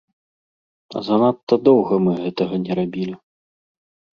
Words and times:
Занадта 1.09 1.53
доўга 1.69 1.93
мы 2.07 2.13
гэтага 2.25 2.55
не 2.65 2.71
рабілі. 2.81 3.15